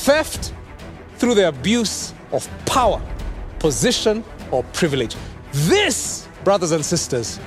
[0.00, 0.54] theft
[1.16, 3.00] through the abuse of power,
[3.58, 5.14] position, or privilege.
[5.52, 7.38] This, brothers and sisters,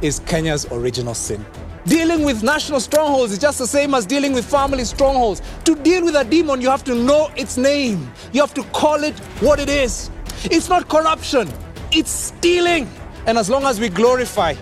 [0.00, 1.44] is Kenya's original sin.
[1.86, 5.42] Dealing with national strongholds is just the same as dealing with family strongholds.
[5.64, 9.02] To deal with a demon, you have to know its name, you have to call
[9.02, 10.10] it what it is.
[10.44, 11.48] It's not corruption,
[11.90, 12.88] it's stealing.
[13.26, 14.54] And as long as we glorify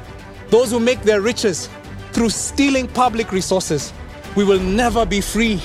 [0.49, 1.69] those who make their riches
[2.13, 3.93] through stealing public resources,
[4.35, 5.61] we will never be free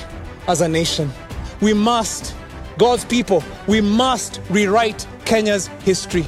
[0.46, 1.10] as a nation.
[1.60, 2.34] We must,
[2.78, 6.26] God's people, we must rewrite Kenya's history.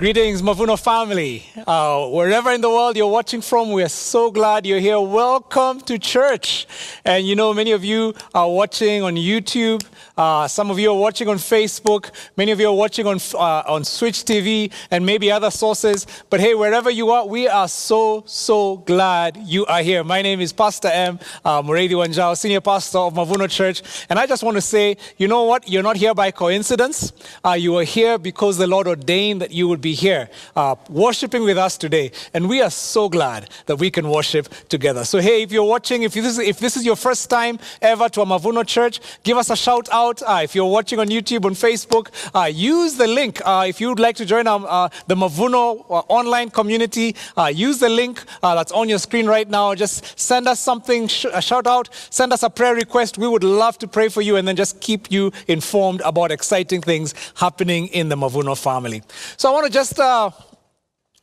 [0.00, 1.44] Greetings, Mavuno family.
[1.66, 4.98] Uh, wherever in the world you're watching from, we're so glad you're here.
[4.98, 6.66] Welcome to church.
[7.04, 9.84] And you know, many of you are watching on YouTube.
[10.16, 12.12] Uh, some of you are watching on Facebook.
[12.34, 16.06] Many of you are watching on, uh, on Switch TV and maybe other sources.
[16.30, 20.02] But hey, wherever you are, we are so, so glad you are here.
[20.02, 21.18] My name is Pastor M.
[21.44, 23.82] Uh, Muriithi Wanjau, Senior Pastor of Mavuno Church.
[24.08, 25.68] And I just want to say, you know what?
[25.68, 27.12] You're not here by coincidence.
[27.44, 30.74] Uh, you are here because the Lord ordained that you would be be here uh,
[30.88, 32.12] worshiping with us today.
[32.34, 35.04] And we are so glad that we can worship together.
[35.04, 38.08] So, hey, if you're watching, if this is, if this is your first time ever
[38.10, 40.22] to a Mavuno church, give us a shout out.
[40.22, 43.40] Uh, if you're watching on YouTube, on Facebook, uh, use the link.
[43.44, 47.16] Uh, if you'd like to join our, uh, the Mavuno uh, online community,
[47.52, 49.74] use the link that's on your screen right now.
[49.74, 53.18] Just send us something, sh- a shout out, send us a prayer request.
[53.18, 56.80] We would love to pray for you and then just keep you informed about exciting
[56.80, 59.02] things happening in the Mavuno family.
[59.36, 60.30] So I want to just just uh,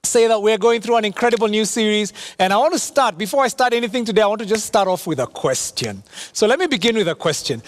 [0.04, 2.12] say that we're going through an incredible new series.
[2.40, 4.88] And I want to start, before I start anything today, I want to just start
[4.88, 6.02] off with a question.
[6.34, 7.62] So let me begin with a question.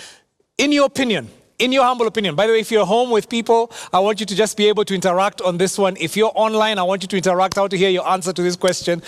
[0.58, 3.72] In your opinion, in your humble opinion, by the way, if you're home with people,
[3.94, 5.96] I want you to just be able to interact on this one.
[6.00, 7.60] If you're online, I want you to interact.
[7.60, 9.04] I want to hear your answer to this question.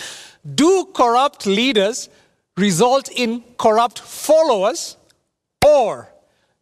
[0.54, 2.08] Do corrupt leaders
[2.56, 4.96] result in corrupt followers,
[5.66, 6.08] or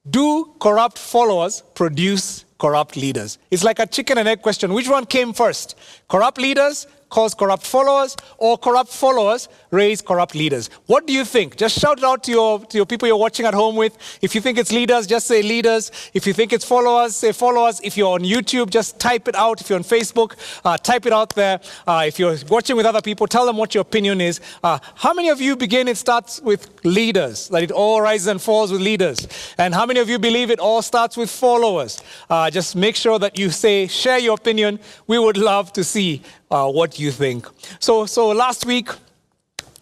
[0.09, 3.39] do corrupt followers produce corrupt leaders.
[3.51, 4.73] It's like a chicken and egg question.
[4.73, 5.77] Which one came first?
[6.09, 10.71] Corrupt leaders cause corrupt followers, or corrupt followers raise corrupt leaders.
[10.87, 11.57] What do you think?
[11.57, 13.97] Just shout it out to your, to your people you're watching at home with.
[14.23, 15.91] If you think it's leaders, just say leaders.
[16.15, 17.81] If you think it's followers, say followers.
[17.83, 19.61] If you're on YouTube, just type it out.
[19.61, 21.61] If you're on Facebook, uh, type it out there.
[21.87, 24.41] Uh, if you're watching with other people, tell them what your opinion is.
[24.63, 28.41] Uh, how many of you begin it starts with leaders, that it all rises and
[28.41, 29.27] falls with leaders?
[29.59, 32.03] And how many of you believe it all starts with followers?
[32.29, 34.79] Uh, just make sure that you say, share your opinion.
[35.07, 37.47] We would love to see uh, what you think.
[37.79, 38.91] So, so last week,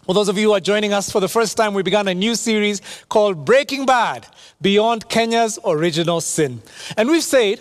[0.05, 2.15] for those of you who are joining us for the first time, we began a
[2.15, 4.27] new series called Breaking Bad
[4.61, 6.63] Beyond Kenya's Original Sin.
[6.97, 7.61] And we've said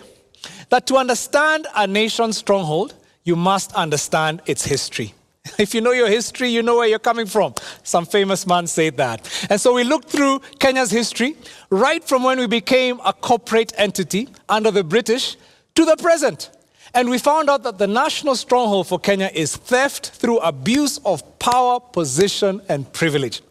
[0.70, 5.14] that to understand a nation's stronghold, you must understand its history.
[5.58, 7.54] If you know your history, you know where you're coming from.
[7.82, 9.28] Some famous man said that.
[9.50, 11.36] And so we looked through Kenya's history,
[11.70, 15.36] right from when we became a corporate entity under the British
[15.74, 16.50] to the present.
[16.94, 21.38] And we found out that the national stronghold for Kenya is theft through abuse of
[21.38, 23.42] power, position, and privilege.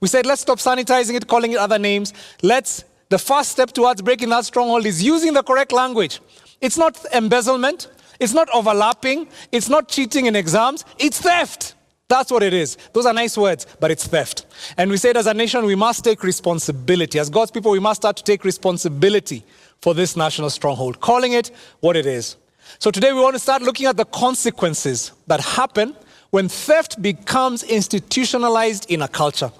[0.00, 2.12] We said, let's stop sanitizing it, calling it other names.
[2.42, 6.20] Let's, the first step towards breaking that stronghold is using the correct language.
[6.60, 11.74] It's not embezzlement, it's not overlapping, it's not cheating in exams, it's theft.
[12.08, 12.78] That's what it is.
[12.92, 14.46] Those are nice words, but it's theft.
[14.76, 17.18] And we said, as a nation, we must take responsibility.
[17.18, 19.42] As God's people, we must start to take responsibility
[19.80, 22.36] for this national stronghold, calling it what it is.
[22.78, 25.96] So today we want to start looking at the consequences that happen
[26.30, 29.50] when theft becomes institutionalized in a culture.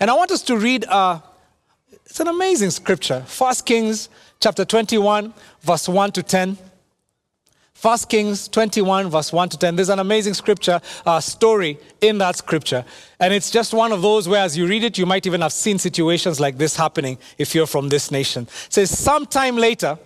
[0.00, 1.20] And I want us to read, uh,
[2.06, 3.22] it's an amazing scripture.
[3.26, 4.08] First Kings
[4.40, 6.58] chapter 21, verse 1 to 10.
[7.74, 9.76] First Kings 21, verse 1 to 10.
[9.76, 12.84] There's an amazing scripture uh, story in that scripture.
[13.20, 15.52] And it's just one of those where, as you read it, you might even have
[15.52, 18.44] seen situations like this happening if you're from this nation.
[18.44, 19.98] It says, Sometime later,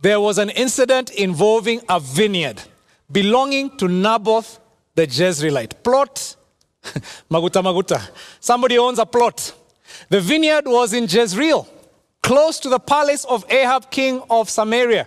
[0.00, 2.62] there was an incident involving a vineyard
[3.10, 4.60] belonging to Naboth
[4.94, 5.82] the Jezreelite.
[5.82, 6.36] Plot,
[7.30, 8.00] Maguta Maguta.
[8.40, 9.54] Somebody owns a plot.
[10.08, 11.68] The vineyard was in Jezreel,
[12.22, 15.06] close to the palace of Ahab, king of Samaria.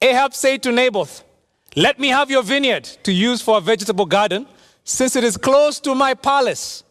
[0.00, 1.22] Ahab said to Naboth,
[1.76, 4.46] Let me have your vineyard to use for a vegetable garden,
[4.84, 6.82] since it is close to my palace.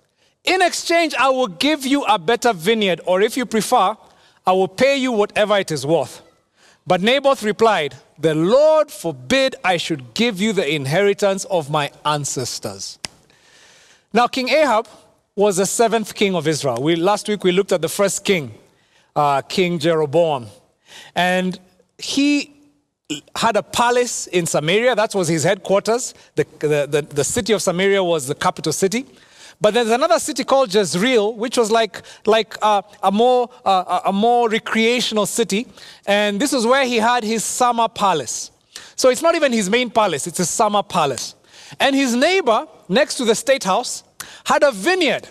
[0.44, 3.96] In exchange, I will give you a better vineyard, or if you prefer,
[4.46, 6.22] I will pay you whatever it is worth.
[6.86, 13.00] But Naboth replied, The Lord forbid I should give you the inheritance of my ancestors.
[14.14, 14.88] Now, King Ahab
[15.36, 16.82] was the seventh king of Israel.
[16.82, 18.54] We, last week we looked at the first king,
[19.16, 20.48] uh, King Jeroboam.
[21.16, 21.60] And
[21.98, 22.54] he
[23.36, 24.96] had a palace in Samaria.
[24.96, 26.14] That was his headquarters.
[26.36, 29.06] The, the, the, the city of Samaria was the capital city.
[29.62, 34.12] But there's another city called Jezreel, which was like, like uh, a, more, uh, a
[34.12, 35.68] more recreational city.
[36.08, 38.50] And this was where he had his summer palace.
[38.96, 41.36] So it's not even his main palace, it's a summer palace.
[41.80, 44.04] And his neighbor, next to the state house,
[44.46, 45.30] had a vineyard.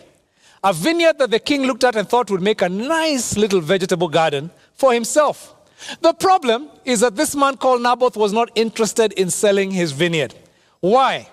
[0.62, 4.08] A vineyard that the king looked at and thought would make a nice little vegetable
[4.08, 5.54] garden for himself.
[6.02, 10.34] The problem is that this man called Naboth was not interested in selling his vineyard.
[10.80, 11.28] Why?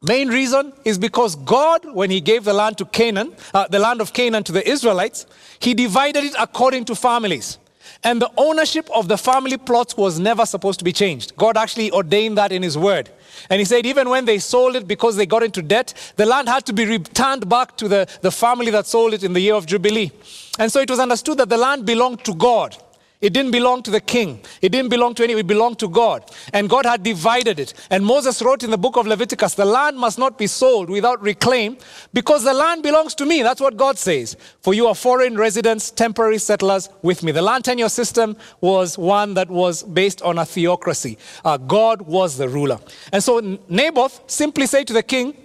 [0.00, 4.00] Main reason is because God, when He gave the land to Canaan, uh, the land
[4.00, 5.26] of Canaan to the Israelites,
[5.58, 7.58] He divided it according to families.
[8.04, 11.34] And the ownership of the family plots was never supposed to be changed.
[11.36, 13.10] God actually ordained that in His word.
[13.50, 16.48] And He said, even when they sold it because they got into debt, the land
[16.48, 19.54] had to be returned back to the, the family that sold it in the year
[19.54, 20.12] of Jubilee.
[20.60, 22.76] And so it was understood that the land belonged to God.
[23.20, 24.40] It didn't belong to the king.
[24.62, 25.32] It didn't belong to any.
[25.32, 26.30] It belonged to God.
[26.52, 27.74] And God had divided it.
[27.90, 31.20] And Moses wrote in the book of Leviticus, the land must not be sold without
[31.20, 31.78] reclaim
[32.12, 33.42] because the land belongs to me.
[33.42, 34.36] That's what God says.
[34.60, 37.32] For you are foreign residents, temporary settlers with me.
[37.32, 41.18] The land tenure system was one that was based on a theocracy.
[41.44, 42.78] Uh, God was the ruler.
[43.12, 45.36] And so Naboth simply said to the king,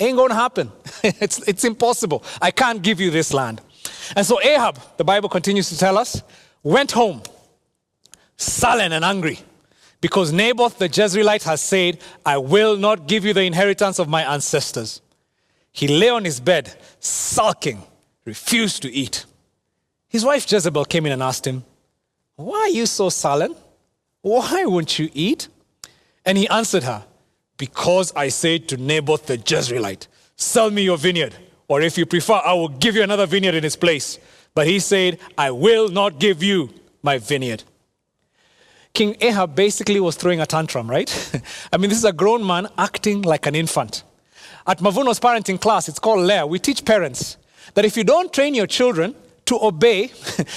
[0.00, 0.72] ain't going to happen.
[1.04, 2.24] it's, it's impossible.
[2.40, 3.60] I can't give you this land.
[4.16, 6.22] And so Ahab, the Bible continues to tell us,
[6.68, 7.22] went home
[8.36, 9.40] sullen and angry
[10.00, 14.22] because Naboth the Jezreelite has said, I will not give you the inheritance of my
[14.22, 15.00] ancestors.
[15.72, 17.82] He lay on his bed, sulking,
[18.24, 19.24] refused to eat.
[20.08, 21.64] His wife Jezebel came in and asked him,
[22.36, 23.54] Why are you so sullen?
[24.22, 25.48] Why won't you eat?
[26.24, 27.04] And he answered her,
[27.56, 30.06] Because I said to Naboth the Jezreelite,
[30.36, 31.34] Sell me your vineyard,
[31.66, 34.18] or if you prefer, I will give you another vineyard in its place.
[34.58, 36.70] But he said, I will not give you
[37.00, 37.62] my vineyard.
[38.92, 41.08] King Ahab basically was throwing a tantrum, right?
[41.72, 44.02] I mean, this is a grown man acting like an infant.
[44.66, 47.36] At Mavuno's parenting class, it's called Lair, we teach parents
[47.74, 49.14] that if you don't train your children
[49.44, 50.10] to obey,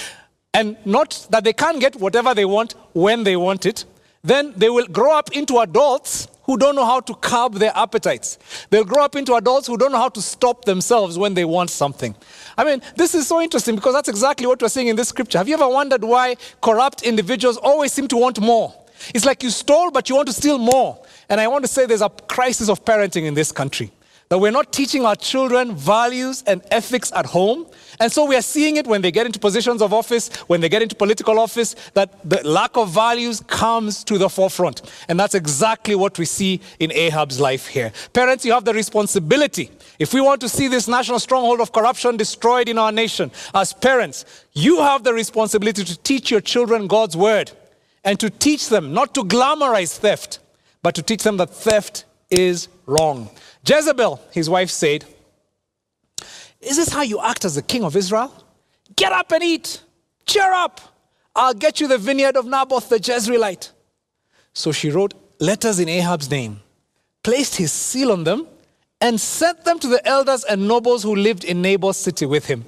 [0.52, 3.84] and not that they can't get whatever they want when they want it,
[4.24, 8.38] then they will grow up into adults who don't know how to curb their appetites.
[8.68, 11.70] They'll grow up into adults who don't know how to stop themselves when they want
[11.70, 12.14] something.
[12.58, 15.38] I mean, this is so interesting because that's exactly what we're seeing in this scripture.
[15.38, 18.74] Have you ever wondered why corrupt individuals always seem to want more?
[19.14, 21.02] It's like you stole, but you want to steal more.
[21.30, 23.90] And I want to say there's a crisis of parenting in this country
[24.28, 27.66] that we're not teaching our children values and ethics at home.
[28.02, 30.68] And so we are seeing it when they get into positions of office, when they
[30.68, 34.82] get into political office, that the lack of values comes to the forefront.
[35.08, 37.92] And that's exactly what we see in Ahab's life here.
[38.12, 39.70] Parents, you have the responsibility.
[40.00, 43.72] If we want to see this national stronghold of corruption destroyed in our nation, as
[43.72, 47.52] parents, you have the responsibility to teach your children God's word
[48.02, 50.40] and to teach them not to glamorize theft,
[50.82, 53.30] but to teach them that theft is wrong.
[53.64, 55.04] Jezebel, his wife, said,
[56.62, 58.32] Is this how you act as the king of Israel?
[58.96, 59.82] Get up and eat.
[60.26, 60.80] Cheer up.
[61.34, 63.70] I'll get you the vineyard of Naboth the Jezreelite.
[64.54, 66.60] So she wrote letters in Ahab's name,
[67.22, 68.46] placed his seal on them,
[69.00, 72.64] and sent them to the elders and nobles who lived in Naboth's city with him.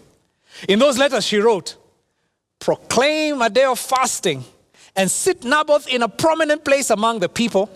[0.68, 1.76] In those letters, she wrote,
[2.58, 4.44] Proclaim a day of fasting
[4.96, 7.70] and sit Naboth in a prominent place among the people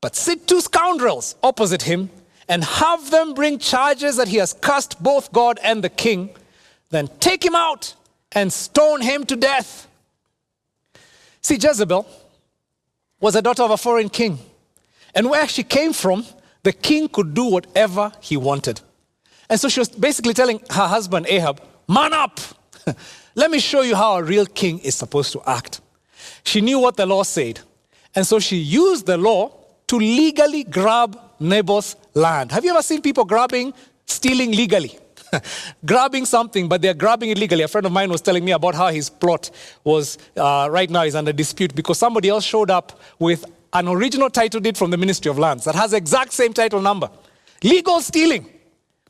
[0.00, 2.10] but sit two scoundrels opposite him
[2.48, 6.30] and have them bring charges that he has cursed both God and the king.
[6.90, 7.94] Then take him out
[8.32, 9.88] and stone him to death.
[11.42, 12.06] See, Jezebel
[13.20, 14.38] was a daughter of a foreign king.
[15.14, 16.24] And where she came from,
[16.62, 18.80] the king could do whatever he wanted.
[19.48, 22.40] And so she was basically telling her husband Ahab, Man up!
[23.34, 25.80] Let me show you how a real king is supposed to act.
[26.42, 27.60] She knew what the law said.
[28.14, 29.52] And so she used the law
[29.88, 32.52] to legally grab Naboth's land.
[32.52, 33.72] Have you ever seen people grabbing,
[34.06, 34.98] stealing legally?
[35.86, 37.62] grabbing something, but they're grabbing it legally.
[37.62, 39.50] A friend of mine was telling me about how his plot
[39.84, 44.30] was uh, right now is under dispute because somebody else showed up with an original
[44.30, 47.10] title deed from the Ministry of Lands that has exact same title number.
[47.62, 48.48] Legal stealing.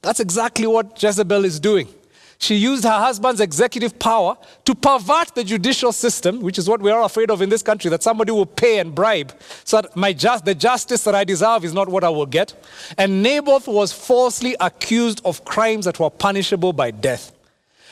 [0.02, 1.88] That's exactly what Jezebel is doing.
[2.38, 6.90] She used her husband's executive power to pervert the judicial system, which is what we
[6.90, 9.32] are afraid of in this country, that somebody will pay and bribe
[9.64, 12.54] so that my just, the justice that I deserve is not what I will get.
[12.98, 17.32] And Naboth was falsely accused of crimes that were punishable by death.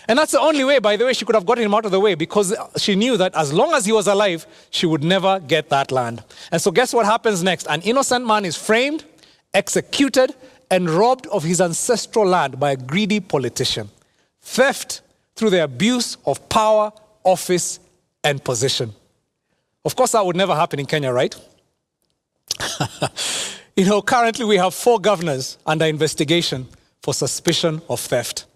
[0.07, 1.91] And that's the only way, by the way, she could have gotten him out of
[1.91, 5.41] the way because she knew that as long as he was alive, she would never
[5.41, 6.23] get that land.
[6.53, 7.67] And so, guess what happens next?
[7.69, 9.05] An innocent man is framed,
[9.55, 10.35] executed,
[10.71, 13.89] and robbed of his ancestral land by a greedy politician
[14.45, 15.01] theft
[15.35, 16.93] through the abuse of power,
[17.25, 17.81] office,
[18.23, 18.93] and position.
[19.85, 21.35] Of course, that would never happen in Kenya, right?
[23.77, 26.69] you know, currently we have four governors under investigation
[27.03, 28.47] for suspicion of theft.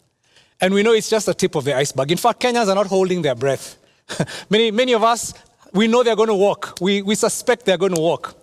[0.61, 2.11] And we know it's just the tip of the iceberg.
[2.11, 3.77] In fact, Kenyans are not holding their breath.
[4.51, 5.35] many, many of us,
[5.73, 6.79] we know they're going to walk.
[6.81, 8.35] We, we suspect they're going to walk.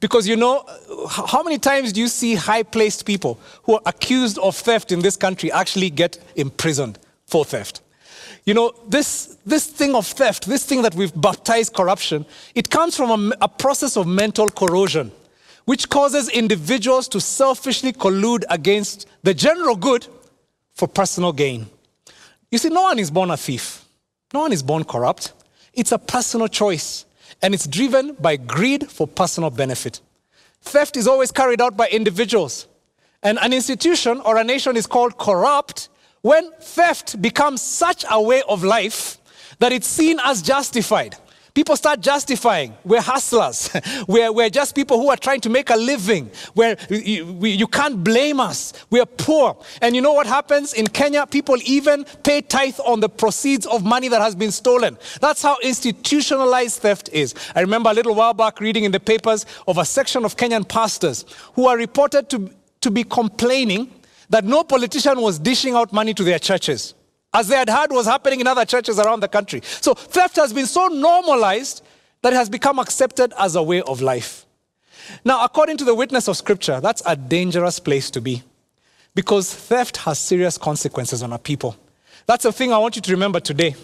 [0.00, 0.66] Because you know,
[1.08, 5.00] how many times do you see high placed people who are accused of theft in
[5.00, 7.80] this country actually get imprisoned for theft?
[8.44, 12.94] You know, this, this thing of theft, this thing that we've baptized corruption, it comes
[12.94, 15.10] from a, a process of mental corrosion,
[15.64, 20.06] which causes individuals to selfishly collude against the general good
[20.74, 21.66] for personal gain.
[22.50, 23.84] You see, no one is born a thief,
[24.34, 25.32] no one is born corrupt.
[25.72, 27.06] It's a personal choice,
[27.42, 30.00] and it's driven by greed for personal benefit.
[30.62, 32.66] Theft is always carried out by individuals,
[33.22, 35.88] and an institution or a nation is called corrupt
[36.22, 39.18] when theft becomes such a way of life
[39.58, 41.16] that it's seen as justified.
[41.54, 42.74] People start justifying.
[42.84, 43.70] We're hustlers.
[44.08, 46.28] we're, we're just people who are trying to make a living.
[46.54, 48.72] Where you, we, you can't blame us.
[48.90, 49.56] We're poor.
[49.80, 51.26] And you know what happens in Kenya?
[51.28, 54.98] People even pay tithe on the proceeds of money that has been stolen.
[55.20, 57.36] That's how institutionalized theft is.
[57.54, 60.68] I remember a little while back reading in the papers of a section of Kenyan
[60.68, 63.92] pastors who are reported to, to be complaining
[64.28, 66.94] that no politician was dishing out money to their churches
[67.34, 69.60] as they had heard was happening in other churches around the country.
[69.64, 71.82] So theft has been so normalized
[72.22, 74.46] that it has become accepted as a way of life.
[75.24, 78.42] Now, according to the witness of Scripture, that's a dangerous place to be
[79.14, 81.76] because theft has serious consequences on our people.
[82.26, 83.74] That's the thing I want you to remember today.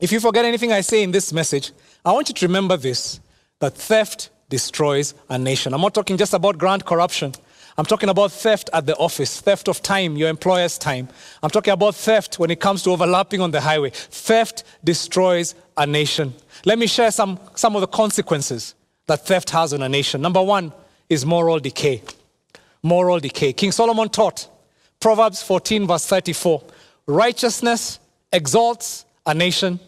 [0.00, 1.70] If you forget anything I say in this message,
[2.04, 3.20] I want you to remember this
[3.60, 5.72] that theft destroys a nation.
[5.72, 7.32] I'm not talking just about grand corruption.
[7.76, 11.08] I'm talking about theft at the office, theft of time, your employer's time.
[11.42, 13.90] I'm talking about theft when it comes to overlapping on the highway.
[13.90, 16.34] Theft destroys a nation.
[16.64, 18.76] Let me share some, some of the consequences
[19.06, 20.22] that theft has on a nation.
[20.22, 20.72] Number one
[21.08, 22.02] is moral decay.
[22.82, 23.52] Moral decay.
[23.52, 24.48] King Solomon taught,
[25.00, 26.62] Proverbs 14, verse 34
[27.06, 27.98] righteousness
[28.32, 29.78] exalts a nation,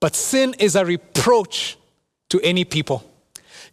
[0.00, 1.78] but sin is a reproach
[2.28, 3.04] to any people.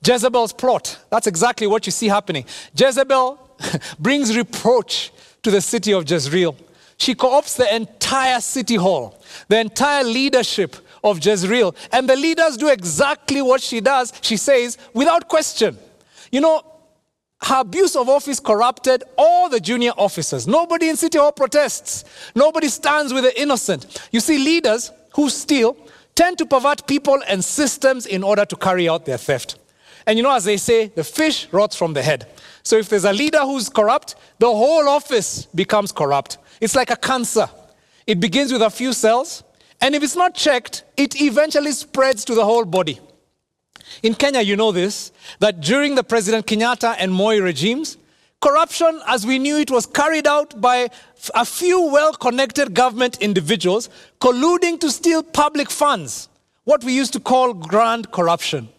[0.05, 2.45] Jezebel's plot, that's exactly what you see happening.
[2.77, 3.44] Jezebel
[3.99, 5.11] brings reproach
[5.43, 6.55] to the city of Jezreel.
[6.97, 11.75] She co the entire city hall, the entire leadership of Jezreel.
[11.91, 15.77] And the leaders do exactly what she does, she says, without question.
[16.31, 16.63] You know,
[17.43, 20.47] her abuse of office corrupted all the junior officers.
[20.47, 22.05] Nobody in City Hall protests.
[22.33, 24.09] Nobody stands with the innocent.
[24.11, 25.77] You see, leaders who steal
[26.15, 29.59] tend to pervert people and systems in order to carry out their theft.
[30.07, 32.27] And you know, as they say, the fish rots from the head.
[32.65, 36.39] So if there's a leader who's corrupt, the whole office becomes corrupt.
[36.59, 37.47] It's like a cancer.
[38.07, 39.43] It begins with a few cells,
[39.81, 42.99] and if it's not checked, it eventually spreads to the whole body.
[44.01, 47.97] In Kenya, you know this, that during the President Kenyatta and Moi regimes,
[48.41, 50.89] corruption as we knew it was carried out by
[51.35, 56.29] a few well connected government individuals colluding to steal public funds,
[56.63, 58.69] what we used to call grand corruption.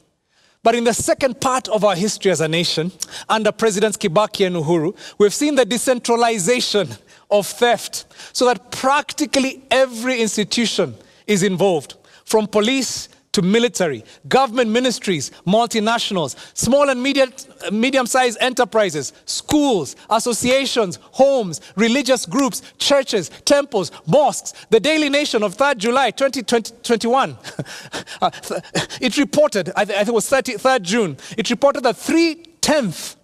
[0.66, 2.90] But in the second part of our history as a nation,
[3.28, 6.88] under Presidents Kibaki and Uhuru, we've seen the decentralization
[7.30, 10.96] of theft so that practically every institution
[11.28, 11.94] is involved,
[12.24, 17.30] from police to military, government ministries, multinationals, small and medium,
[17.70, 24.54] medium-sized enterprises, schools, associations, homes, religious groups, churches, temples, mosques.
[24.70, 27.36] The Daily Nation of 3rd July 2021,
[28.22, 28.30] uh,
[29.02, 33.16] it reported, I, think it was 30, 3rd June, it reported that three-tenths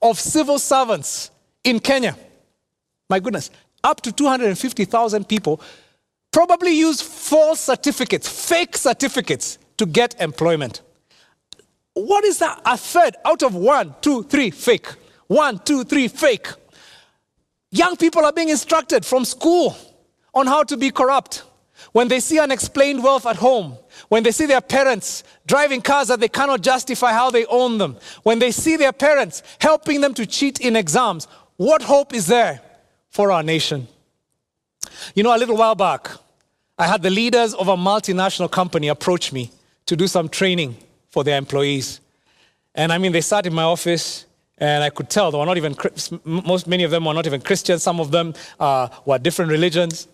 [0.00, 1.32] of civil servants
[1.64, 2.16] in Kenya,
[3.10, 3.50] my goodness,
[3.82, 5.60] up to 250,000 people
[6.36, 10.82] probably use false certificates, fake certificates to get employment.
[11.94, 12.60] What is that?
[12.66, 14.86] A third out of one, two, three, fake.
[15.28, 16.48] One, two, three, fake.
[17.70, 19.74] Young people are being instructed from school
[20.34, 21.42] on how to be corrupt.
[21.92, 23.78] When they see unexplained wealth at home,
[24.08, 27.96] when they see their parents driving cars that they cannot justify how they own them,
[28.24, 32.60] when they see their parents helping them to cheat in exams, what hope is there
[33.08, 33.88] for our nation?
[35.14, 36.10] You know, a little while back,
[36.78, 39.50] I had the leaders of a multinational company approach me
[39.86, 40.76] to do some training
[41.10, 42.00] for their employees.
[42.74, 44.26] And I mean, they sat in my office,
[44.58, 45.74] and I could tell they were not even,
[46.24, 50.08] most, many of them were not even Christians, some of them uh, were different religions.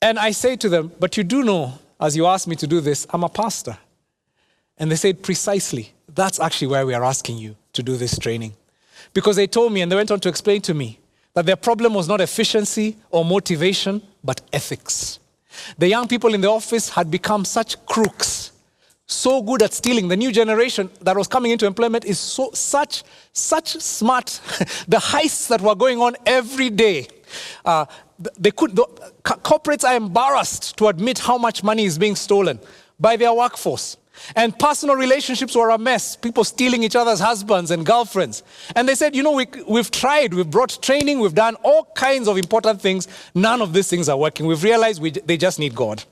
[0.00, 2.80] And I say to them, But you do know, as you asked me to do
[2.80, 3.76] this, I'm a pastor.
[4.78, 5.92] And they said, Precisely.
[6.14, 8.54] That's actually where we are asking you to do this training.
[9.12, 10.98] Because they told me, and they went on to explain to me,
[11.34, 15.20] that their problem was not efficiency or motivation, but ethics.
[15.76, 18.52] The young people in the office had become such crooks,
[19.06, 20.08] so good at stealing.
[20.08, 24.26] The new generation that was coming into employment is so such such smart.
[24.88, 27.08] the heists that were going on every day.
[27.64, 27.84] Uh,
[28.38, 28.86] they could the,
[29.22, 32.58] corporates are embarrassed to admit how much money is being stolen
[32.98, 33.97] by their workforce.
[34.36, 36.16] And personal relationships were a mess.
[36.16, 38.42] People stealing each other's husbands and girlfriends.
[38.76, 42.28] And they said, you know, we, we've tried, we've brought training, we've done all kinds
[42.28, 43.08] of important things.
[43.34, 44.46] None of these things are working.
[44.46, 46.04] We've realized we, they just need God.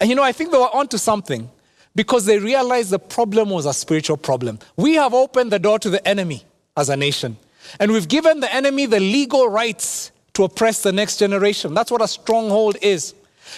[0.00, 1.50] And you know, I think they were onto something
[1.94, 4.58] because they realized the problem was a spiritual problem.
[4.76, 6.44] We have opened the door to the enemy
[6.76, 7.38] as a nation.
[7.80, 11.72] And we've given the enemy the legal rights to oppress the next generation.
[11.72, 13.14] That's what a stronghold is.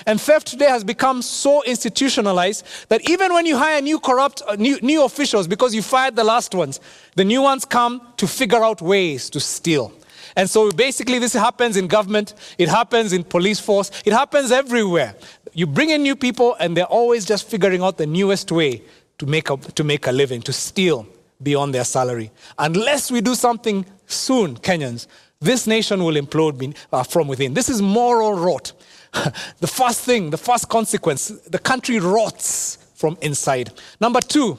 [0.07, 4.57] And theft today has become so institutionalized that even when you hire new corrupt, uh,
[4.57, 6.81] new, new officials because you fired the last ones,
[7.17, 9.93] the new ones come to figure out ways to steal.
[10.37, 15.15] And so basically, this happens in government, it happens in police force, it happens everywhere.
[15.53, 18.83] You bring in new people, and they're always just figuring out the newest way
[19.19, 21.07] to make a, to make a living, to steal
[21.43, 22.31] beyond their salary.
[22.59, 25.07] Unless we do something soon, Kenyans,
[25.41, 27.55] this nation will implode uh, from within.
[27.55, 28.73] This is moral rot.
[29.61, 33.73] the first thing, the first consequence, the country rots from inside.
[34.01, 34.59] Number two,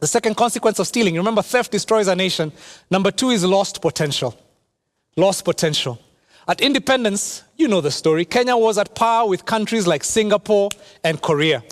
[0.00, 1.14] the second consequence of stealing.
[1.14, 2.52] Remember, theft destroys a nation.
[2.90, 4.34] Number two is lost potential.
[5.16, 5.98] Lost potential.
[6.48, 8.24] At independence, you know the story.
[8.24, 10.70] Kenya was at par with countries like Singapore
[11.04, 11.62] and Korea.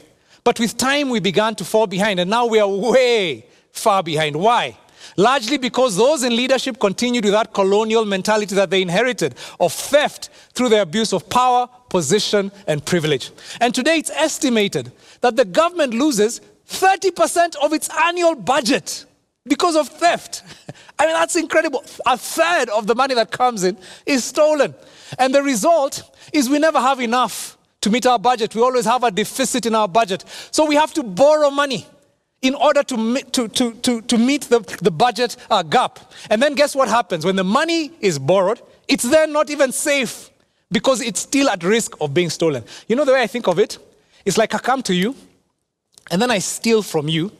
[0.44, 4.36] But with time, we began to fall behind, and now we are way far behind.
[4.36, 4.76] Why?
[5.16, 10.30] Largely because those in leadership continued with that colonial mentality that they inherited of theft
[10.52, 13.30] through the abuse of power, position, and privilege.
[13.60, 19.04] And today it's estimated that the government loses 30% of its annual budget
[19.44, 20.42] because of theft.
[20.98, 21.84] I mean, that's incredible.
[22.06, 23.76] A third of the money that comes in
[24.06, 24.74] is stolen.
[25.18, 26.02] And the result
[26.32, 28.54] is we never have enough to meet our budget.
[28.54, 30.24] We always have a deficit in our budget.
[30.50, 31.86] So we have to borrow money
[32.42, 35.98] in order to, to, to, to, to meet the, the budget uh, gap.
[36.30, 37.24] And then guess what happens?
[37.24, 40.30] When the money is borrowed, it's then not even safe
[40.72, 42.64] because it's still at risk of being stolen.
[42.88, 43.78] You know the way I think of it?
[44.24, 45.14] It's like I come to you
[46.10, 47.30] and then I steal from you,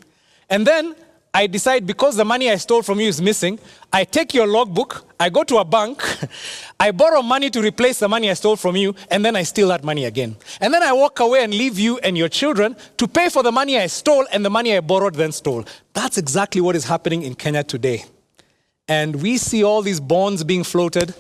[0.49, 0.95] and then
[1.33, 3.61] I decide because the money I stole from you is missing,
[3.93, 6.03] I take your logbook, I go to a bank,
[6.81, 9.69] I borrow money to replace the money I stole from you, and then I steal
[9.69, 10.37] that money again.
[10.61, 13.53] And then I walk away and leave you and your children to pay for the
[13.53, 15.65] money I stole and the money I borrowed then stole.
[15.93, 18.05] That's exactly what is happening in Kenya today.
[18.89, 21.15] And we see all these bonds being floated,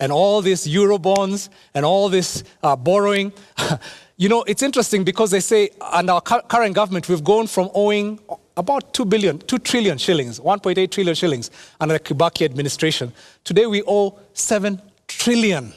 [0.00, 3.32] and all these euro bonds, and all this uh, borrowing.
[4.22, 8.20] you know, it's interesting because they say under our current government, we've gone from owing
[8.56, 13.12] about 2 billion, 2 trillion shillings, 1.8 trillion shillings under the Kibaki administration.
[13.42, 15.72] Today we owe 7 trillion.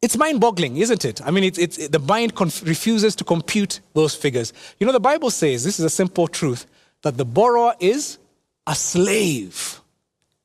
[0.00, 1.20] It's mind boggling, isn't it?
[1.22, 4.54] I mean, it's, it's, the mind refuses to compute those figures.
[4.78, 6.64] You know, the Bible says this is a simple truth
[7.02, 8.16] that the borrower is
[8.66, 9.82] a slave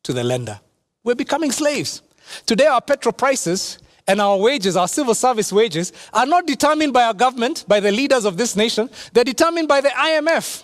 [0.04, 0.60] to the lender.
[1.06, 2.02] We're becoming slaves.
[2.46, 7.04] Today, our petrol prices and our wages, our civil service wages, are not determined by
[7.04, 8.90] our government, by the leaders of this nation.
[9.14, 10.64] They're determined by the IMF.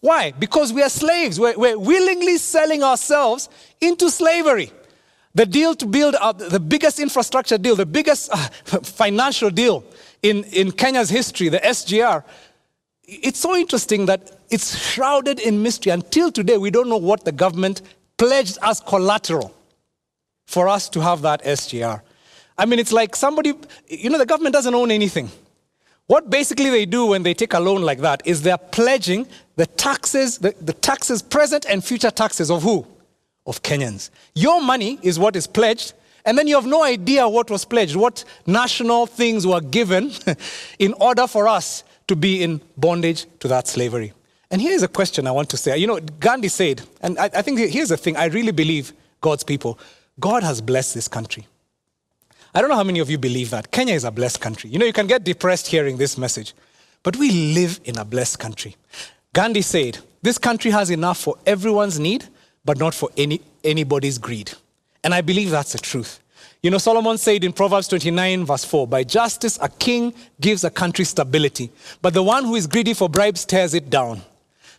[0.00, 0.32] Why?
[0.32, 1.38] Because we are slaves.
[1.38, 3.48] We're, we're willingly selling ourselves
[3.80, 4.72] into slavery.
[5.34, 8.36] The deal to build up the biggest infrastructure deal, the biggest uh,
[8.82, 9.84] financial deal
[10.22, 12.22] in, in Kenya's history, the SGR,
[13.04, 15.92] it's so interesting that it's shrouded in mystery.
[15.92, 17.82] Until today, we don't know what the government
[18.16, 19.54] pledged as collateral
[20.46, 22.02] for us to have that SGR.
[22.58, 23.54] I mean, it's like somebody,
[23.88, 25.30] you know, the government doesn't own anything.
[26.06, 29.66] What basically they do when they take a loan like that is they're pledging the
[29.66, 32.86] taxes, the, the taxes, present and future taxes of who?
[33.46, 34.10] Of Kenyans.
[34.34, 37.96] Your money is what is pledged, and then you have no idea what was pledged,
[37.96, 40.12] what national things were given
[40.78, 44.12] in order for us to be in bondage to that slavery.
[44.50, 45.78] And here's a question I want to say.
[45.78, 49.44] You know, Gandhi said, and I, I think here's the thing I really believe God's
[49.44, 49.78] people,
[50.20, 51.46] God has blessed this country.
[52.54, 53.70] I don't know how many of you believe that.
[53.70, 54.68] Kenya is a blessed country.
[54.68, 56.52] You know, you can get depressed hearing this message,
[57.02, 58.76] but we live in a blessed country.
[59.32, 62.26] Gandhi said, This country has enough for everyone's need,
[62.64, 64.52] but not for any, anybody's greed.
[65.02, 66.20] And I believe that's the truth.
[66.62, 70.70] You know, Solomon said in Proverbs 29, verse 4, By justice, a king gives a
[70.70, 71.70] country stability,
[72.02, 74.22] but the one who is greedy for bribes tears it down.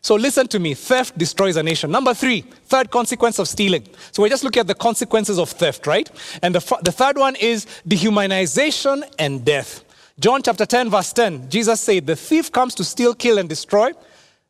[0.04, 1.90] So listen to me theft destroys a nation.
[1.90, 3.88] Number three, third consequence of stealing.
[4.12, 6.10] So we're just looking at the consequences of theft, right?
[6.42, 9.86] And the, the third one is dehumanization and death.
[10.20, 13.94] John chapter 10, verse 10, Jesus said, The thief comes to steal, kill, and destroy,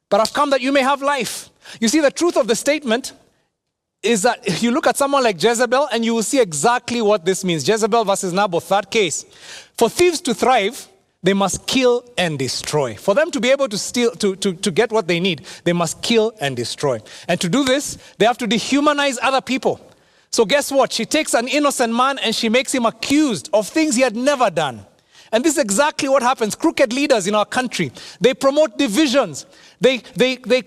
[0.10, 1.52] but I've come that you may have life.
[1.80, 3.14] You see, the truth of the statement
[4.02, 7.26] is that if you look at someone like Jezebel and you will see exactly what
[7.26, 7.66] this means.
[7.66, 9.24] Jezebel versus Naboth, third case.
[9.78, 10.88] For thieves to thrive,
[11.24, 12.96] they must kill and destroy.
[12.96, 15.74] For them to be able to steal, to, to, to get what they need, they
[15.74, 17.00] must kill and destroy.
[17.28, 19.80] And to do this, they have to dehumanize other people.
[20.32, 20.92] So guess what?
[20.92, 24.50] She takes an innocent man and she makes him accused of things he had never
[24.50, 24.86] done.
[25.32, 26.54] And this is exactly what happens.
[26.54, 29.48] Crooked leaders in our country, they promote divisions.
[29.82, 30.62] They, they, they,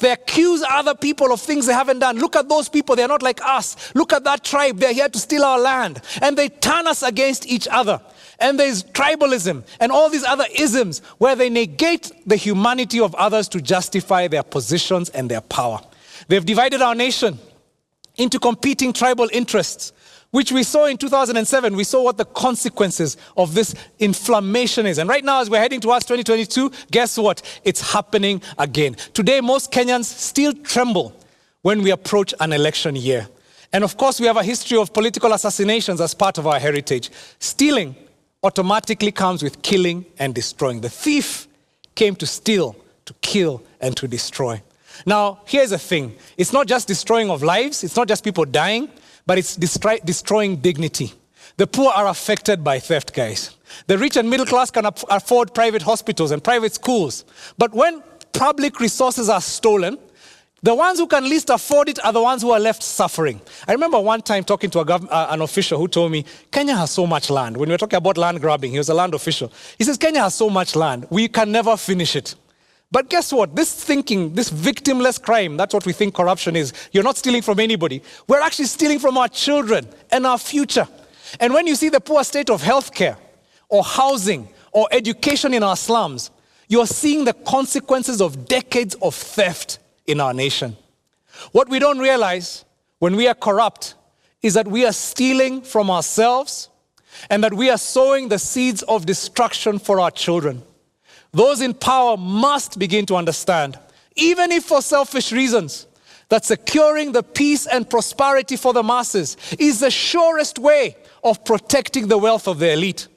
[0.00, 2.18] they accuse other people of things they haven't done.
[2.18, 3.94] Look at those people, they're not like us.
[3.94, 6.00] Look at that tribe, they're here to steal our land.
[6.22, 8.00] And they turn us against each other.
[8.38, 13.48] And there's tribalism and all these other isms where they negate the humanity of others
[13.48, 15.80] to justify their positions and their power.
[16.28, 17.38] They've divided our nation
[18.16, 19.92] into competing tribal interests
[20.30, 21.74] which we saw in 2007.
[21.74, 24.98] We saw what the consequences of this inflammation is.
[24.98, 27.42] And right now, as we're heading towards 2022, guess what?
[27.64, 28.96] It's happening again.
[29.14, 31.18] Today, most Kenyans still tremble
[31.62, 33.26] when we approach an election year.
[33.72, 37.10] And of course, we have a history of political assassinations as part of our heritage.
[37.38, 37.94] Stealing
[38.42, 40.80] automatically comes with killing and destroying.
[40.80, 41.48] The thief
[41.94, 44.62] came to steal, to kill, and to destroy.
[45.06, 48.88] Now, here's the thing it's not just destroying of lives, it's not just people dying,
[49.26, 51.12] but it's destroy, destroying dignity.
[51.56, 53.56] The poor are affected by theft, guys.
[53.88, 57.24] The rich and middle class can afford private hospitals and private schools.
[57.58, 59.98] But when public resources are stolen,
[60.62, 63.40] the ones who can least afford it are the ones who are left suffering.
[63.68, 66.90] I remember one time talking to gov- uh, an official who told me, Kenya has
[66.90, 67.56] so much land.
[67.56, 69.52] When we were talking about land grabbing, he was a land official.
[69.78, 72.34] He says, Kenya has so much land, we can never finish it.
[72.90, 73.54] But guess what?
[73.54, 76.72] This thinking, this victimless crime, that's what we think corruption is.
[76.90, 78.02] You're not stealing from anybody.
[78.26, 80.88] We're actually stealing from our children and our future.
[81.38, 83.18] And when you see the poor state of healthcare
[83.68, 86.30] or housing or education in our slums,
[86.66, 90.76] you're seeing the consequences of decades of theft in our nation.
[91.52, 92.64] What we don't realize
[92.98, 93.94] when we are corrupt
[94.42, 96.68] is that we are stealing from ourselves
[97.30, 100.62] and that we are sowing the seeds of destruction for our children.
[101.32, 103.78] Those in power must begin to understand,
[104.16, 105.86] even if for selfish reasons,
[106.30, 112.08] that securing the peace and prosperity for the masses is the surest way of protecting
[112.08, 113.08] the wealth of the elite.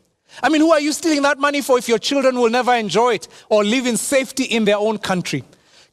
[0.42, 3.16] I mean, who are you stealing that money for if your children will never enjoy
[3.16, 5.44] it or live in safety in their own country?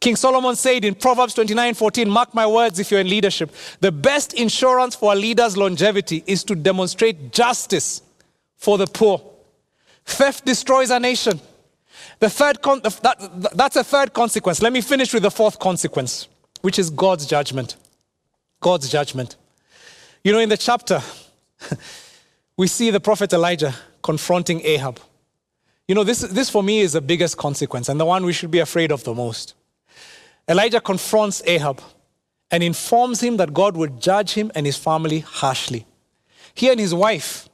[0.01, 3.53] King Solomon said in Proverbs 29 14, Mark my words if you're in leadership.
[3.81, 8.03] The best insurance for a leader's longevity is to demonstrate justice
[8.57, 9.23] for the poor.
[10.05, 11.41] Theft destroys a nation.
[12.21, 14.63] The third con- that, that's a third consequence.
[14.63, 16.29] Let me finish with the fourth consequence,
[16.63, 17.77] which is God's judgment.
[18.61, 19.37] God's judgment.
[20.23, 21.03] You know, in the chapter,
[22.57, 25.01] we see the prophet Elijah confronting Ahab.
[25.87, 28.51] You know, this, this for me is the biggest consequence and the one we should
[28.51, 29.55] be afraid of the most.
[30.49, 31.81] Elijah confronts Ahab
[32.51, 35.87] and informs him that God would judge him and his family harshly.
[36.55, 37.49] He and his wife,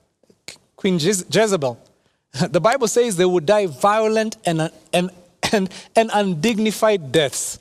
[0.76, 1.78] Queen Jezebel,
[2.50, 5.10] the Bible says they would die violent and, and,
[5.52, 7.58] and, and undignified deaths.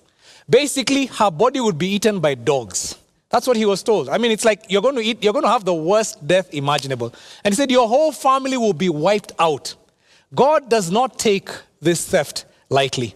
[0.50, 2.96] Basically, her body would be eaten by dogs.
[3.30, 4.10] That's what he was told.
[4.10, 6.54] I mean, it's like you're going to eat, you're going to have the worst death
[6.54, 7.14] imaginable.
[7.44, 9.74] And he said, Your whole family will be wiped out.
[10.36, 11.50] God does not take
[11.82, 13.16] this theft lightly.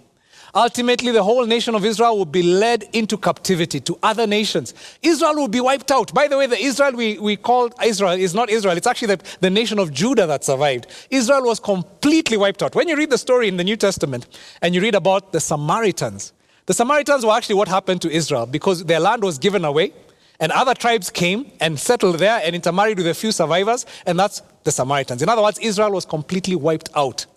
[0.58, 4.74] Ultimately, the whole nation of Israel will be led into captivity to other nations.
[5.04, 6.12] Israel will be wiped out.
[6.16, 8.76] By the way, the Israel we, we call Israel is not Israel.
[8.76, 10.88] It's actually the, the nation of Judah that survived.
[11.12, 12.74] Israel was completely wiped out.
[12.74, 14.26] When you read the story in the New Testament
[14.64, 16.34] and you read about the Samaritans,
[16.66, 19.94] the Samaritans were actually what happened to Israel because their land was given away
[20.40, 24.42] and other tribes came and settled there and intermarried with a few survivors, and that's
[24.64, 25.22] the Samaritans.
[25.22, 27.28] In other words, Israel was completely wiped out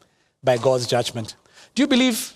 [0.42, 1.36] by God's judgment.
[1.74, 2.34] Do you believe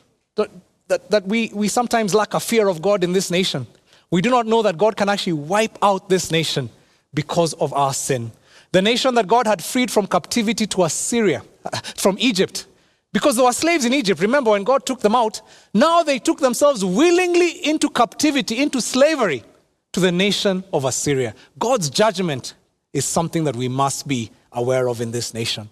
[0.88, 3.66] that, that we, we sometimes lack a fear of God in this nation.
[4.11, 6.70] We do not know that God can actually wipe out this nation
[7.12, 8.33] because of our sin.
[8.73, 11.42] The nation that God had freed from captivity to Assyria,
[11.97, 12.66] from Egypt,
[13.12, 14.20] because there were slaves in Egypt.
[14.20, 15.40] Remember when God took them out?
[15.73, 19.44] Now they took themselves willingly into captivity, into slavery
[19.92, 21.35] to the nation of Assyria.
[21.59, 22.55] God's judgment
[22.92, 25.68] is something that we must be aware of in this nation.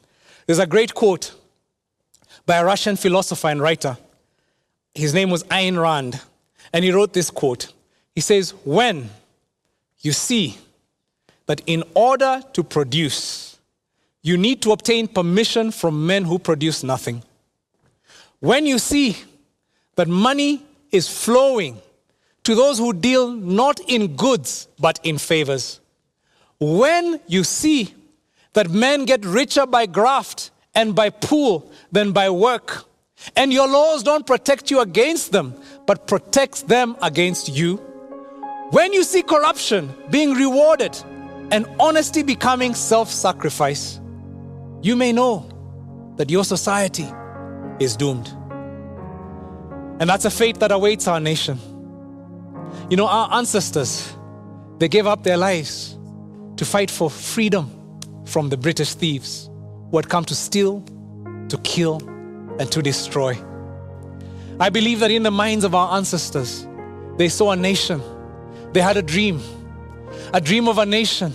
[0.46, 1.34] There's a great quote
[2.46, 3.96] by a Russian philosopher and writer
[4.94, 6.20] his name was Ayn Rand,
[6.72, 7.72] and he wrote this quote.
[8.14, 9.10] He says, When
[10.00, 10.58] you see
[11.46, 13.58] that in order to produce,
[14.22, 17.22] you need to obtain permission from men who produce nothing.
[18.40, 19.16] When you see
[19.96, 21.80] that money is flowing
[22.44, 25.80] to those who deal not in goods but in favors.
[26.60, 27.94] When you see
[28.52, 32.84] that men get richer by graft and by pool than by work,
[33.36, 35.54] and your laws don't protect you against them,
[35.86, 37.76] but protects them against you.
[38.70, 40.98] When you see corruption being rewarded
[41.50, 44.00] and honesty becoming self sacrifice,
[44.80, 45.48] you may know
[46.16, 47.06] that your society
[47.78, 48.28] is doomed.
[50.00, 51.58] And that's a fate that awaits our nation.
[52.90, 54.12] You know, our ancestors,
[54.78, 55.96] they gave up their lives
[56.56, 57.70] to fight for freedom
[58.24, 59.50] from the British thieves
[59.90, 60.82] who had come to steal,
[61.48, 62.00] to kill,
[62.62, 63.36] and to destroy.
[64.60, 66.64] I believe that in the minds of our ancestors,
[67.16, 68.00] they saw a nation,
[68.72, 69.40] they had a dream,
[70.32, 71.32] a dream of a nation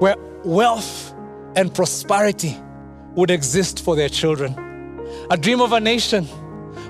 [0.00, 1.12] where wealth
[1.54, 2.56] and prosperity
[3.14, 4.54] would exist for their children,
[5.30, 6.24] a dream of a nation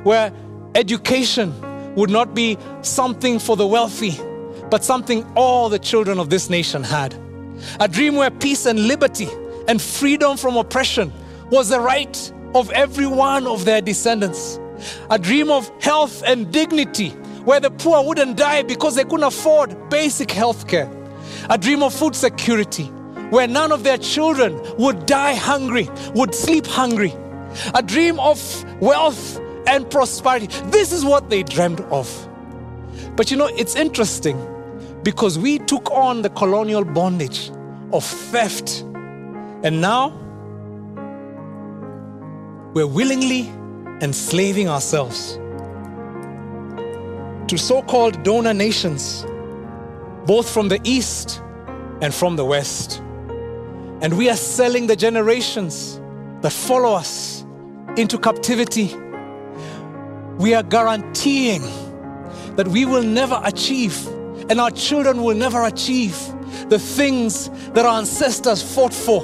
[0.04, 0.32] where
[0.76, 1.52] education
[1.96, 4.16] would not be something for the wealthy,
[4.70, 7.12] but something all the children of this nation had.
[7.80, 9.28] A dream where peace and liberty
[9.66, 11.12] and freedom from oppression
[11.50, 14.58] was the right of every one of their descendants.
[15.10, 17.10] A dream of health and dignity
[17.44, 20.90] where the poor wouldn't die because they couldn't afford basic health care.
[21.50, 22.84] A dream of food security
[23.30, 27.14] where none of their children would die hungry, would sleep hungry.
[27.74, 30.46] A dream of wealth and prosperity.
[30.66, 32.28] This is what they dreamed of.
[33.16, 34.38] But you know, it's interesting
[35.02, 37.50] because we took on the colonial bondage
[37.92, 38.80] of theft.
[39.62, 40.23] And now
[42.74, 43.48] we're willingly
[44.02, 45.38] enslaving ourselves
[47.46, 49.24] to so called donor nations,
[50.26, 51.40] both from the East
[52.00, 52.98] and from the West.
[54.02, 56.00] And we are selling the generations
[56.40, 57.44] that follow us
[57.96, 58.94] into captivity.
[60.38, 61.62] We are guaranteeing
[62.56, 64.04] that we will never achieve
[64.50, 66.18] and our children will never achieve
[66.68, 69.22] the things that our ancestors fought for,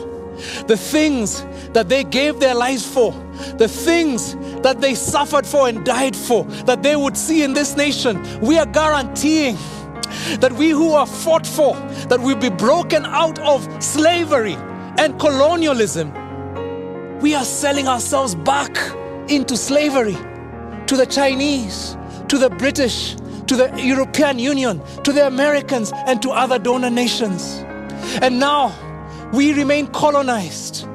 [0.67, 3.13] the things that they gave their lives for,
[3.61, 7.77] the things that they suffered for and died for, that they would see in this
[7.77, 8.19] nation.
[8.41, 9.59] We are guaranteeing
[10.39, 11.75] that we who are fought for,
[12.09, 14.55] that we'll be broken out of slavery
[14.97, 16.11] and colonialism,
[17.21, 18.75] we are selling ourselves back
[19.29, 20.17] into slavery
[20.87, 23.15] to the Chinese, to the British,
[23.47, 27.63] to the European Union, to the Americans, and to other donor nations.
[28.23, 28.75] And now
[29.35, 30.87] we remain colonized,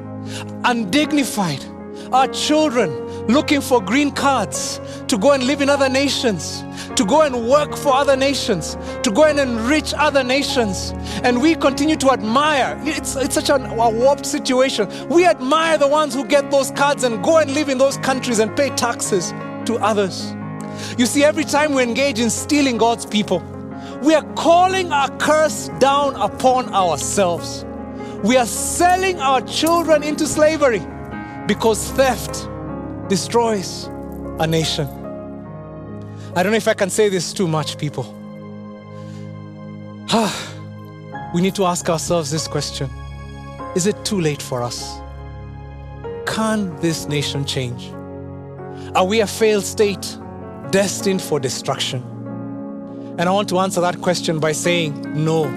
[0.64, 1.64] undignified.
[2.12, 2.90] Our children
[3.26, 6.62] looking for green cards to go and live in other nations,
[6.94, 10.92] to go and work for other nations, to go and enrich other nations.
[11.24, 12.78] And we continue to admire.
[12.82, 14.88] It's, it's such a, a warped situation.
[15.08, 18.38] We admire the ones who get those cards and go and live in those countries
[18.38, 19.32] and pay taxes
[19.64, 20.32] to others.
[20.96, 23.40] You see, every time we engage in stealing God's people,
[24.02, 27.64] we are calling our curse down upon ourselves.
[28.22, 30.86] We are selling our children into slavery
[31.46, 32.48] because theft
[33.08, 33.84] destroys
[34.40, 34.86] a nation.
[36.34, 38.12] I don't know if I can say this too much, people.
[40.10, 42.90] Ah, we need to ask ourselves this question
[43.74, 44.98] Is it too late for us?
[46.26, 47.90] Can this nation change?
[48.94, 50.18] Are we a failed state
[50.70, 52.02] destined for destruction?
[53.18, 55.48] And I want to answer that question by saying, No,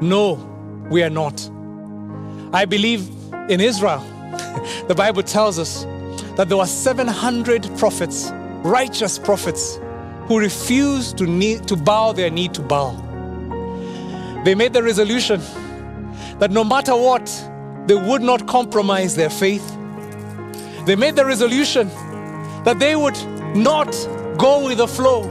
[0.00, 0.34] no,
[0.90, 1.50] we are not.
[2.52, 3.08] I believe
[3.48, 4.04] in Israel.
[4.88, 5.84] the Bible tells us
[6.36, 8.30] that there were 700 prophets,
[8.62, 9.78] righteous prophets,
[10.26, 12.94] who refused to, knee, to bow their knee to Baal.
[14.44, 15.40] They made the resolution
[16.38, 17.26] that no matter what,
[17.86, 19.66] they would not compromise their faith.
[20.84, 21.88] They made the resolution
[22.64, 23.16] that they would
[23.56, 23.90] not
[24.36, 25.28] go with the flow,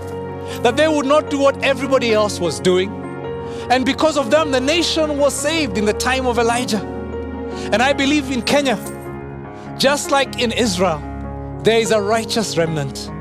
[0.63, 2.89] that they would not do what everybody else was doing.
[3.69, 6.94] And because of them, the nation was saved in the time of Elijah.
[7.71, 8.77] And I believe in Kenya,
[9.77, 10.99] just like in Israel,
[11.63, 13.11] there is a righteous remnant.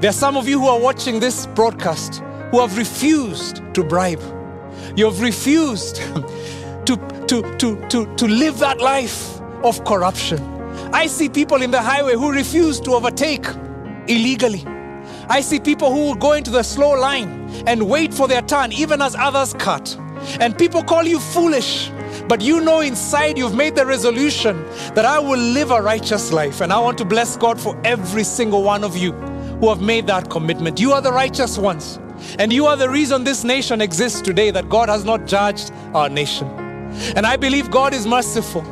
[0.00, 4.22] There are some of you who are watching this broadcast who have refused to bribe.
[4.96, 5.96] You have refused
[6.86, 10.40] to, to, to, to, to live that life of corruption.
[10.92, 13.46] I see people in the highway who refuse to overtake
[14.08, 14.64] illegally.
[15.28, 17.28] I see people who go into the slow line
[17.66, 19.96] and wait for their turn, even as others cut.
[20.40, 21.90] And people call you foolish
[22.28, 24.62] but you know inside you've made the resolution
[24.94, 26.60] that I will live a righteous life.
[26.60, 30.06] And I want to bless God for every single one of you who have made
[30.08, 30.80] that commitment.
[30.80, 31.98] You are the righteous ones.
[32.38, 36.08] And you are the reason this nation exists today, that God has not judged our
[36.08, 36.48] nation.
[37.16, 38.62] And I believe God is merciful.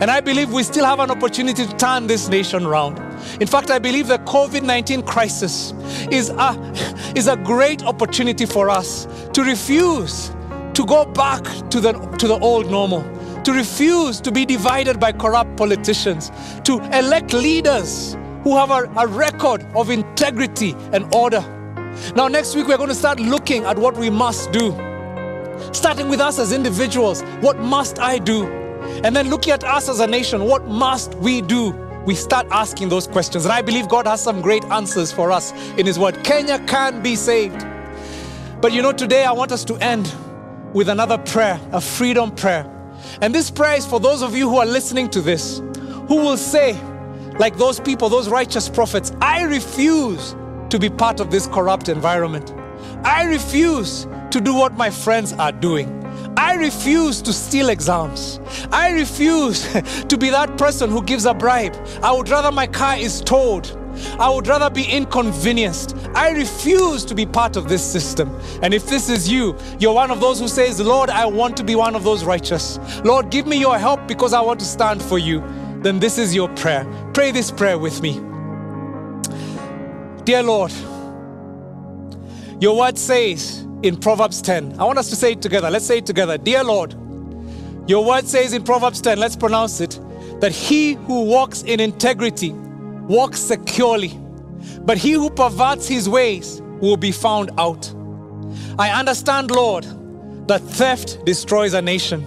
[0.00, 2.98] And I believe we still have an opportunity to turn this nation around.
[3.40, 5.72] In fact, I believe the COVID 19 crisis
[6.10, 6.72] is a,
[7.16, 10.30] is a great opportunity for us to refuse
[10.74, 13.02] to go back to the, to the old normal,
[13.42, 16.30] to refuse to be divided by corrupt politicians,
[16.64, 21.40] to elect leaders who have a, a record of integrity and order.
[22.16, 24.72] Now, next week, we're going to start looking at what we must do.
[25.72, 28.46] Starting with us as individuals, what must I do?
[29.04, 31.72] And then looking at us as a nation, what must we do
[32.04, 33.44] we start asking those questions.
[33.44, 36.22] And I believe God has some great answers for us in His Word.
[36.22, 37.66] Kenya can be saved.
[38.60, 40.14] But you know, today I want us to end
[40.74, 42.70] with another prayer, a freedom prayer.
[43.22, 45.58] And this prayer is for those of you who are listening to this,
[46.08, 46.78] who will say,
[47.38, 50.34] like those people, those righteous prophets, I refuse
[50.70, 52.52] to be part of this corrupt environment.
[53.04, 56.02] I refuse to do what my friends are doing.
[56.36, 58.40] I refuse to steal exams.
[58.72, 59.72] I refuse
[60.08, 61.76] to be that person who gives a bribe.
[62.02, 63.68] I would rather my car is towed.
[64.18, 65.96] I would rather be inconvenienced.
[66.14, 68.34] I refuse to be part of this system.
[68.62, 71.64] And if this is you, you're one of those who says, Lord, I want to
[71.64, 72.78] be one of those righteous.
[73.04, 75.42] Lord, give me your help because I want to stand for you.
[75.82, 76.86] Then this is your prayer.
[77.12, 78.14] Pray this prayer with me.
[80.24, 80.72] Dear Lord,
[82.60, 85.70] your word says in Proverbs 10, I want us to say it together.
[85.70, 86.38] Let's say it together.
[86.38, 86.94] Dear Lord,
[87.86, 90.00] your word says in Proverbs 10, let's pronounce it,
[90.40, 92.54] that he who walks in integrity
[93.08, 94.18] walks securely,
[94.80, 97.92] but he who perverts his ways will be found out.
[98.78, 99.84] I understand, Lord,
[100.48, 102.22] that theft destroys a nation,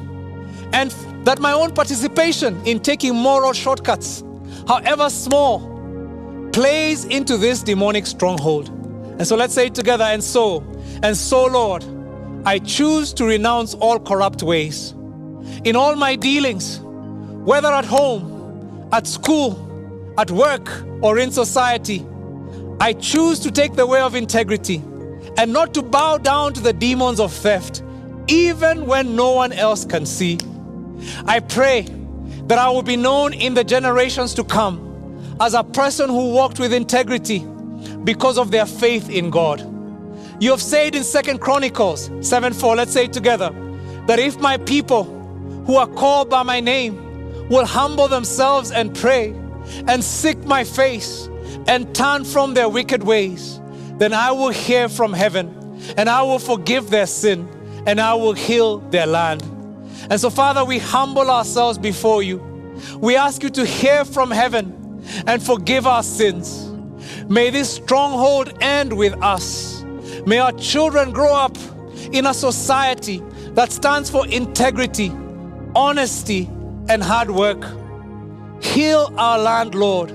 [0.74, 0.92] and
[1.26, 4.24] that my own participation in taking moral shortcuts,
[4.68, 5.60] however small,
[6.54, 8.70] plays into this demonic stronghold.
[9.20, 10.06] And so let's say it together.
[10.06, 10.64] And so,
[11.04, 11.84] and so, Lord,
[12.46, 14.92] I choose to renounce all corrupt ways.
[15.64, 19.67] In all my dealings, whether at home, at school,
[20.18, 22.06] at work, or in society,
[22.80, 24.78] I choose to take the way of integrity
[25.38, 27.84] and not to bow down to the demons of theft,
[28.28, 30.38] even when no one else can see.
[31.26, 31.82] I pray
[32.48, 36.60] that I will be known in the generations to come as a person who walked
[36.60, 37.40] with integrity
[38.04, 39.62] because of their faith in God.
[40.40, 43.52] You have said in Second Chronicles 7 4, let's say it together,
[44.08, 45.04] that if my people
[45.66, 49.34] who are called by my name will humble themselves and pray
[49.88, 51.30] and seek my face
[51.68, 53.60] and turn from their wicked ways,
[53.98, 55.54] then I will hear from heaven
[55.98, 57.48] and I will forgive their sin
[57.86, 59.44] and I will heal their land.
[60.10, 62.38] And so, Father, we humble ourselves before you.
[62.98, 66.72] We ask you to hear from heaven and forgive our sins.
[67.30, 69.84] May this stronghold end with us.
[70.26, 71.58] May our children grow up
[72.12, 75.12] in a society that stands for integrity,
[75.76, 76.50] honesty,
[76.90, 77.66] and hard work.
[78.62, 80.12] Heal our land, Lord,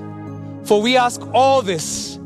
[0.64, 2.16] for we ask all this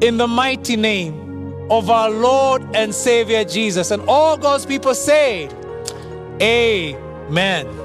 [0.00, 3.90] in the mighty name of our Lord and Savior Jesus.
[3.90, 5.48] And all God's people say,
[6.40, 7.83] Amen.